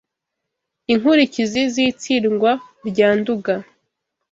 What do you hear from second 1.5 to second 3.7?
z’itsindwa rya Nduga